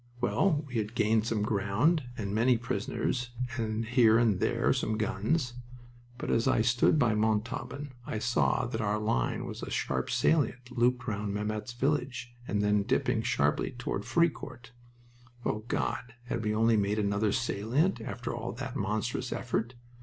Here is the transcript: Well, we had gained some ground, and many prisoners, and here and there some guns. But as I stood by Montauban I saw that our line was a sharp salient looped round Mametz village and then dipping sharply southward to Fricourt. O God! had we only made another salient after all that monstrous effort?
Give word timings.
Well, 0.19 0.63
we 0.65 0.77
had 0.79 0.95
gained 0.95 1.27
some 1.27 1.43
ground, 1.43 2.05
and 2.17 2.33
many 2.33 2.57
prisoners, 2.57 3.29
and 3.55 3.85
here 3.85 4.17
and 4.17 4.39
there 4.39 4.73
some 4.73 4.97
guns. 4.97 5.53
But 6.17 6.31
as 6.31 6.47
I 6.47 6.63
stood 6.63 6.97
by 6.97 7.13
Montauban 7.13 7.91
I 8.07 8.17
saw 8.17 8.65
that 8.65 8.81
our 8.81 8.97
line 8.97 9.45
was 9.45 9.61
a 9.61 9.69
sharp 9.69 10.09
salient 10.09 10.75
looped 10.75 11.07
round 11.07 11.35
Mametz 11.35 11.73
village 11.73 12.33
and 12.47 12.63
then 12.63 12.81
dipping 12.81 13.21
sharply 13.21 13.69
southward 13.77 14.01
to 14.01 14.07
Fricourt. 14.07 14.71
O 15.45 15.59
God! 15.67 16.15
had 16.23 16.43
we 16.43 16.55
only 16.55 16.77
made 16.77 16.97
another 16.97 17.31
salient 17.31 18.01
after 18.01 18.33
all 18.33 18.53
that 18.53 18.75
monstrous 18.75 19.31
effort? 19.31 19.75